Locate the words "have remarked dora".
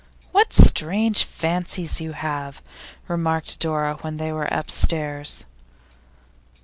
2.13-3.97